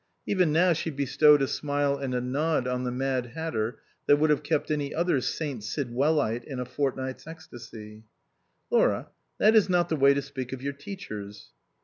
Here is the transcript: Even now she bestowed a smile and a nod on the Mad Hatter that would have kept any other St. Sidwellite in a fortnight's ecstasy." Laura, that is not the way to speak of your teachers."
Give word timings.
Even 0.25 0.51
now 0.51 0.73
she 0.73 0.89
bestowed 0.89 1.43
a 1.43 1.47
smile 1.47 1.95
and 1.95 2.15
a 2.15 2.19
nod 2.21 2.67
on 2.67 2.85
the 2.85 2.91
Mad 2.91 3.27
Hatter 3.35 3.77
that 4.07 4.17
would 4.17 4.31
have 4.31 4.41
kept 4.41 4.71
any 4.71 4.95
other 4.95 5.21
St. 5.21 5.61
Sidwellite 5.61 6.43
in 6.43 6.59
a 6.59 6.65
fortnight's 6.65 7.27
ecstasy." 7.27 8.01
Laura, 8.71 9.09
that 9.37 9.55
is 9.55 9.69
not 9.69 9.89
the 9.89 9.95
way 9.95 10.15
to 10.15 10.21
speak 10.23 10.53
of 10.53 10.61
your 10.63 10.73
teachers." 10.73 11.51